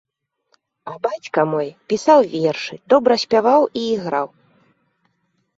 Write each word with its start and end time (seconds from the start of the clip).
А 0.91 0.93
бацька 1.05 1.43
мой 1.51 1.69
пісаў 1.93 2.19
вершы, 2.33 2.75
добра 2.95 3.13
спяваў 3.25 3.61
і 3.83 3.85
іграў. 3.93 4.27